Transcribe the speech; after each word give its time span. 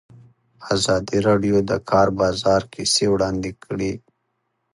ازادي 0.73 1.17
راډیو 1.27 1.57
د 1.63 1.67
د 1.71 1.73
کار 1.89 2.07
بازار 2.19 2.61
کیسې 2.73 3.05
وړاندې 3.09 3.51
کړي. 3.63 3.93